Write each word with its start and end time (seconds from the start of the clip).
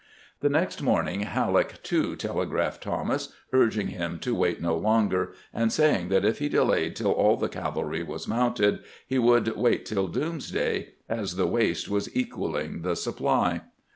The 0.39 0.49
next 0.49 0.81
morning 0.81 1.19
Halleck, 1.19 1.83
too, 1.83 2.15
telegraphed 2.15 2.81
Thomas, 2.81 3.33
urging 3.53 3.89
him 3.89 4.17
to 4.21 4.33
wait 4.33 4.59
no 4.59 4.75
longer, 4.75 5.33
and 5.53 5.71
saying 5.71 6.09
that 6.09 6.25
if 6.25 6.39
he 6.39 6.49
delayed 6.49 6.95
tUl 6.95 7.11
all 7.11 7.37
the 7.37 7.47
cavalry 7.47 8.01
was 8.01 8.27
mounted 8.27 8.79
he 9.05 9.19
would 9.19 9.49
wait 9.55 9.85
tiU 9.85 10.11
doomsday, 10.11 10.93
as 11.07 11.35
the 11.35 11.45
waste 11.45 11.87
was 11.87 12.09
equaling 12.15 12.81
the 12.81 12.95
supply. 12.95 13.61